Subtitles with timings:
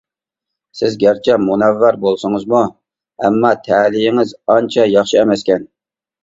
[0.77, 2.61] سىز گەرچە مۇنەۋۋەر بولسىڭىزمۇ،
[3.27, 5.71] ئەمما تەلىيىڭىز ئانچە ياخشى ئەمەسكەن.